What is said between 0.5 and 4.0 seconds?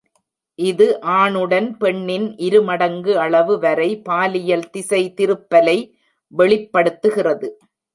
இது ஆணுடன் பெண்ணின் இரு மடங்கு அளவு வரை